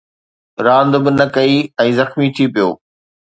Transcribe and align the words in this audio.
راند 0.65 0.93
به 1.03 1.11
نه 1.17 1.25
ڪئي 1.35 1.57
۽ 1.89 1.89
زخمي 1.99 2.27
ٿي 2.39 2.45
پيو 2.53 2.69